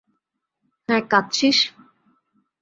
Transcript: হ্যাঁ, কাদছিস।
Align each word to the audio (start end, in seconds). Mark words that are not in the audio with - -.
হ্যাঁ, 0.89 1.03
কাদছিস। 1.09 1.57